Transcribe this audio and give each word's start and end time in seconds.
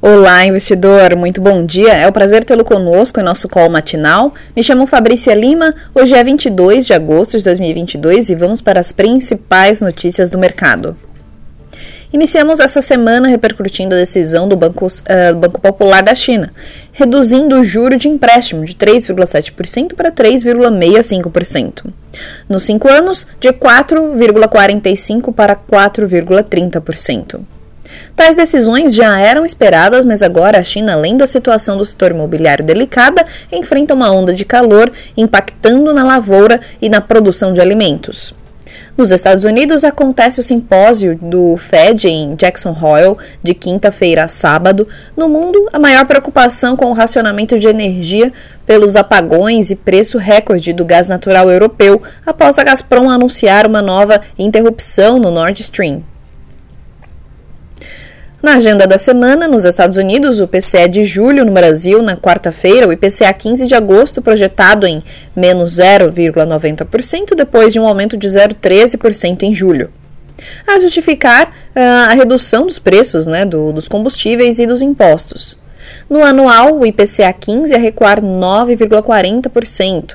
Olá, 0.00 0.44
investidor, 0.44 1.16
muito 1.16 1.40
bom 1.40 1.64
dia. 1.64 1.94
É 1.94 2.06
um 2.06 2.12
prazer 2.12 2.44
tê-lo 2.44 2.62
conosco 2.66 3.18
em 3.18 3.22
nosso 3.22 3.48
call 3.48 3.70
matinal. 3.70 4.34
Me 4.54 4.62
chamo 4.62 4.86
Fabrícia 4.86 5.34
Lima. 5.34 5.74
Hoje 5.94 6.14
é 6.14 6.22
22 6.22 6.84
de 6.84 6.92
agosto 6.92 7.38
de 7.38 7.44
2022 7.44 8.28
e 8.28 8.34
vamos 8.34 8.60
para 8.60 8.78
as 8.78 8.92
principais 8.92 9.80
notícias 9.80 10.28
do 10.28 10.36
mercado. 10.36 10.94
Iniciamos 12.12 12.60
essa 12.60 12.82
semana 12.82 13.26
repercutindo 13.26 13.94
a 13.94 13.98
decisão 13.98 14.46
do 14.46 14.54
Banco, 14.54 14.86
uh, 14.86 15.34
Banco 15.34 15.62
Popular 15.62 16.02
da 16.02 16.14
China, 16.14 16.52
reduzindo 16.92 17.58
o 17.58 17.64
juro 17.64 17.96
de 17.96 18.06
empréstimo 18.06 18.66
de 18.66 18.74
3,7% 18.74 19.94
para 19.94 20.12
3,65%. 20.12 21.86
Nos 22.46 22.64
cinco 22.64 22.86
anos, 22.86 23.26
de 23.40 23.48
4,45% 23.48 25.32
para 25.32 25.56
4,30%. 25.56 27.40
Tais 28.16 28.34
decisões 28.34 28.94
já 28.94 29.18
eram 29.20 29.44
esperadas, 29.44 30.06
mas 30.06 30.22
agora 30.22 30.58
a 30.58 30.64
China, 30.64 30.94
além 30.94 31.18
da 31.18 31.26
situação 31.26 31.76
do 31.76 31.84
setor 31.84 32.12
imobiliário 32.12 32.64
delicada, 32.64 33.26
enfrenta 33.52 33.92
uma 33.92 34.10
onda 34.10 34.32
de 34.32 34.42
calor 34.42 34.90
impactando 35.14 35.92
na 35.92 36.02
lavoura 36.02 36.58
e 36.80 36.88
na 36.88 37.02
produção 37.02 37.52
de 37.52 37.60
alimentos. 37.60 38.34
Nos 38.96 39.10
Estados 39.10 39.44
Unidos 39.44 39.84
acontece 39.84 40.40
o 40.40 40.42
simpósio 40.42 41.18
do 41.20 41.58
Fed 41.58 42.08
em 42.08 42.34
Jackson 42.34 42.70
Hole 42.70 43.18
de 43.42 43.52
quinta-feira 43.52 44.24
a 44.24 44.28
sábado. 44.28 44.88
No 45.14 45.28
mundo, 45.28 45.68
a 45.70 45.78
maior 45.78 46.06
preocupação 46.06 46.74
com 46.74 46.86
o 46.86 46.94
racionamento 46.94 47.58
de 47.58 47.68
energia 47.68 48.32
pelos 48.64 48.96
apagões 48.96 49.70
e 49.70 49.76
preço 49.76 50.16
recorde 50.16 50.72
do 50.72 50.86
gás 50.86 51.08
natural 51.08 51.50
europeu 51.50 52.00
após 52.24 52.58
a 52.58 52.64
Gazprom 52.64 53.10
anunciar 53.10 53.66
uma 53.66 53.82
nova 53.82 54.22
interrupção 54.38 55.18
no 55.18 55.30
Nord 55.30 55.60
Stream. 55.60 56.02
Na 58.42 58.56
agenda 58.56 58.86
da 58.86 58.98
semana, 58.98 59.48
nos 59.48 59.64
Estados 59.64 59.96
Unidos, 59.96 60.40
o 60.40 60.46
PCE 60.46 60.88
de 60.88 61.06
julho, 61.06 61.42
no 61.42 61.52
Brasil, 61.52 62.02
na 62.02 62.18
quarta-feira, 62.18 62.86
o 62.86 62.92
IPCA 62.92 63.32
15 63.32 63.66
de 63.66 63.74
agosto, 63.74 64.20
projetado 64.20 64.86
em 64.86 65.02
menos 65.34 65.78
0,90%, 65.78 67.34
depois 67.34 67.72
de 67.72 67.80
um 67.80 67.86
aumento 67.86 68.14
de 68.14 68.28
0,13% 68.28 69.42
em 69.42 69.54
julho. 69.54 69.90
A 70.66 70.78
justificar 70.78 71.48
uh, 71.48 72.10
a 72.10 72.14
redução 72.14 72.66
dos 72.66 72.78
preços 72.78 73.26
né, 73.26 73.46
do, 73.46 73.72
dos 73.72 73.88
combustíveis 73.88 74.58
e 74.58 74.66
dos 74.66 74.82
impostos. 74.82 75.58
No 76.08 76.22
anual, 76.22 76.78
o 76.78 76.84
IPCA 76.84 77.32
15 77.32 77.74
a 77.74 77.78
recuar 77.78 78.20
9,40%. 78.20 80.14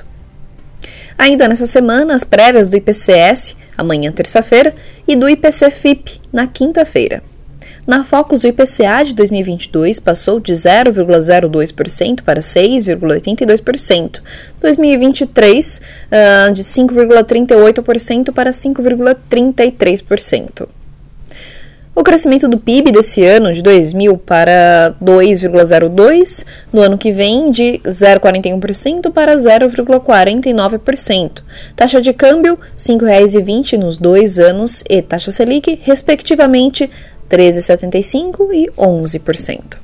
Ainda 1.18 1.48
nessa 1.48 1.66
semana, 1.66 2.14
as 2.14 2.22
prévias 2.22 2.68
do 2.68 2.76
IPCS, 2.76 3.56
amanhã 3.76 4.12
terça-feira, 4.12 4.72
e 5.08 5.16
do 5.16 5.28
IPC-FIP, 5.28 6.20
na 6.32 6.46
quinta-feira. 6.46 7.20
Na 7.84 8.04
Focus, 8.04 8.44
o 8.44 8.46
IPCA 8.46 9.02
de 9.04 9.12
2022 9.12 9.98
passou 9.98 10.38
de 10.38 10.52
0,02% 10.52 12.22
para 12.22 12.40
6,82%. 12.40 14.22
2023, 14.60 15.80
uh, 15.80 16.52
de 16.52 16.62
5,38% 16.62 18.32
para 18.32 18.50
5,33%. 18.50 20.68
O 21.94 22.02
crescimento 22.02 22.48
do 22.48 22.56
PIB 22.56 22.90
desse 22.90 23.22
ano, 23.22 23.52
de 23.52 23.60
2000 23.60 24.16
para 24.16 24.94
2,02%, 25.02 26.46
no 26.72 26.80
ano 26.80 26.96
que 26.96 27.12
vem, 27.12 27.50
de 27.50 27.82
0,41% 27.84 29.12
para 29.12 29.36
0,49%. 29.36 31.42
Taxa 31.76 32.00
de 32.00 32.14
câmbio, 32.14 32.54
R$ 32.54 32.60
5,20 32.78 33.76
nos 33.76 33.98
dois 33.98 34.38
anos 34.38 34.82
e 34.88 35.02
taxa 35.02 35.30
Selic, 35.30 35.80
respectivamente, 35.82 36.88
13,75% 37.32 38.52
e 38.52 38.70
11%. 38.76 39.78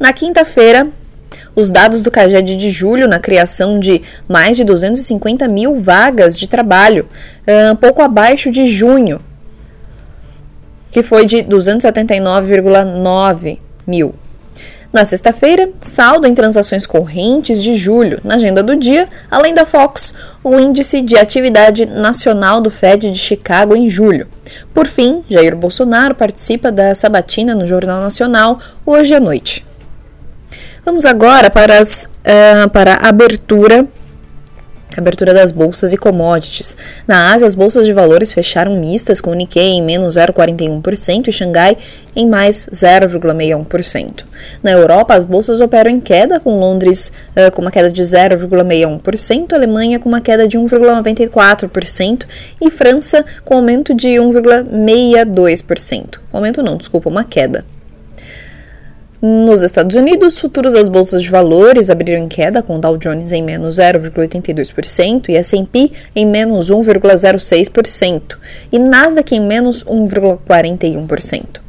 Na 0.00 0.12
quinta-feira, 0.12 0.88
os 1.54 1.70
dados 1.70 2.02
do 2.02 2.10
CAGED 2.10 2.56
de 2.56 2.70
julho 2.70 3.06
na 3.06 3.20
criação 3.20 3.78
de 3.78 4.00
mais 4.26 4.56
de 4.56 4.64
250 4.64 5.46
mil 5.46 5.76
vagas 5.76 6.38
de 6.38 6.48
trabalho, 6.48 7.06
um 7.70 7.76
pouco 7.76 8.00
abaixo 8.00 8.50
de 8.50 8.66
junho, 8.66 9.20
que 10.90 11.02
foi 11.02 11.26
de 11.26 11.44
279,9 11.44 13.58
mil. 13.86 14.14
Na 14.92 15.04
sexta-feira, 15.04 15.68
saldo 15.80 16.26
em 16.26 16.34
transações 16.34 16.86
correntes 16.86 17.60
de 17.60 17.74
julho. 17.74 18.20
Na 18.22 18.36
agenda 18.36 18.62
do 18.62 18.76
dia, 18.76 19.08
além 19.28 19.52
da 19.52 19.66
Fox, 19.66 20.14
o 20.42 20.58
índice 20.58 21.02
de 21.02 21.16
atividade 21.16 21.84
nacional 21.84 22.60
do 22.60 22.70
Fed 22.70 23.10
de 23.10 23.18
Chicago 23.18 23.74
em 23.74 23.88
julho. 23.88 24.28
Por 24.72 24.86
fim, 24.86 25.24
Jair 25.28 25.54
Bolsonaro 25.54 26.14
participa 26.14 26.70
da 26.70 26.94
sabatina 26.94 27.54
no 27.54 27.66
Jornal 27.66 28.00
Nacional 28.00 28.58
hoje 28.84 29.14
à 29.14 29.20
noite. 29.20 29.64
Vamos 30.84 31.06
agora 31.06 31.48
para, 31.48 31.78
as, 31.78 32.04
uh, 32.04 32.68
para 32.70 32.94
a 32.94 33.08
abertura 33.08 33.86
Abertura 35.00 35.34
das 35.34 35.52
bolsas 35.52 35.92
e 35.92 35.96
commodities. 35.96 36.76
Na 37.06 37.32
Ásia, 37.32 37.46
as 37.46 37.54
bolsas 37.54 37.86
de 37.86 37.92
valores 37.92 38.32
fecharam 38.32 38.78
mistas, 38.78 39.20
com 39.20 39.30
o 39.30 39.34
Nikkei 39.34 39.72
em 39.72 39.82
menos 39.82 40.14
0,41% 40.14 41.28
e 41.28 41.32
Xangai 41.32 41.76
em 42.16 42.28
mais 42.28 42.68
0,61%. 42.72 44.24
Na 44.62 44.70
Europa, 44.70 45.14
as 45.14 45.24
bolsas 45.24 45.60
operam 45.60 45.90
em 45.90 46.00
queda, 46.00 46.40
com 46.40 46.58
Londres 46.58 47.12
uh, 47.36 47.50
com 47.52 47.62
uma 47.62 47.70
queda 47.70 47.90
de 47.90 48.02
0,61%, 48.02 49.52
Alemanha 49.52 49.98
com 49.98 50.08
uma 50.08 50.20
queda 50.20 50.46
de 50.46 50.58
1,94% 50.58 52.24
e 52.60 52.70
França 52.70 53.24
com 53.44 53.56
aumento 53.56 53.94
de 53.94 54.08
1,62%. 54.08 56.20
Aumento 56.32 56.62
não, 56.62 56.76
desculpa, 56.76 57.08
uma 57.08 57.24
queda. 57.24 57.64
Nos 59.26 59.62
Estados 59.62 59.96
Unidos, 59.96 60.38
futuros 60.38 60.74
das 60.74 60.86
bolsas 60.86 61.22
de 61.22 61.30
valores 61.30 61.88
abriram 61.88 62.22
em 62.22 62.28
queda, 62.28 62.62
com 62.62 62.78
Dow 62.78 62.98
Jones 62.98 63.32
em 63.32 63.42
menos 63.42 63.76
0,82% 63.76 65.30
e 65.30 65.36
S&P 65.36 65.90
em 66.14 66.26
menos 66.26 66.70
1,06% 66.70 68.36
e 68.70 68.78
Nasdaq 68.78 69.34
em 69.34 69.40
menos 69.40 69.82
1,41%. 69.82 71.63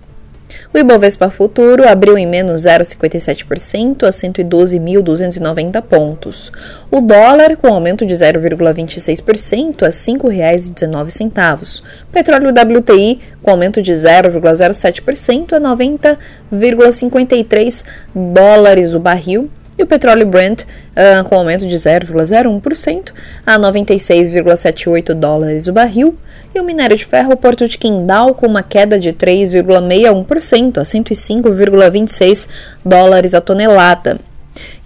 O 0.76 0.78
Ibovespa 0.78 1.30
Futuro 1.30 1.88
abriu 1.88 2.18
em 2.18 2.28
menos 2.28 2.64
0,57% 2.64 4.04
a 4.04 4.10
112.290 4.10 5.82
pontos. 5.82 6.52
O 6.92 7.00
dólar 7.00 7.56
com 7.56 7.68
aumento 7.68 8.06
de 8.06 8.14
0,26% 8.14 9.84
a 9.84 9.86
R$ 9.86 9.92
5,19. 9.94 11.82
Petróleo 12.12 12.50
WTI 12.50 13.22
com 13.42 13.52
aumento 13.52 13.82
de 13.82 13.94
0,07% 13.94 15.54
a 15.54 15.62
90,53 15.62 17.86
dólares 18.14 18.94
o 18.94 19.00
barril 19.00 19.50
e 19.78 19.84
o 19.84 19.88
petróleo 19.88 20.26
Brent 20.26 20.64
uh, 20.64 21.24
com 21.28 21.36
aumento 21.36 21.68
de 21.68 21.76
0,01% 21.76 23.12
a 23.46 23.60
96,78 23.60 25.14
dólares 25.14 25.68
o 25.68 25.74
barril, 25.74 26.14
e 26.54 26.60
o 26.60 26.64
minério 26.64 26.96
de 26.96 27.06
ferro 27.06 27.36
Porto 27.36 27.68
de 27.68 27.78
Quindal 27.78 28.34
com 28.34 28.48
uma 28.48 28.64
queda 28.64 28.98
de 28.98 29.12
3,61% 29.12 30.78
a 30.78 30.84
105,26 30.84 32.48
dólares 32.84 33.34
a 33.34 33.42
tonelada. 33.42 34.18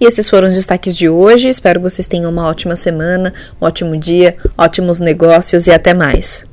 E 0.01 0.05
esses 0.05 0.27
foram 0.27 0.47
os 0.47 0.55
destaques 0.55 0.95
de 0.95 1.07
hoje. 1.07 1.47
Espero 1.47 1.79
que 1.79 1.88
vocês 1.89 2.07
tenham 2.07 2.31
uma 2.31 2.47
ótima 2.47 2.75
semana, 2.75 3.31
um 3.61 3.66
ótimo 3.66 3.95
dia, 3.95 4.35
ótimos 4.57 5.00
negócios 5.00 5.67
e 5.67 5.71
até 5.71 5.94
mais. 5.94 6.49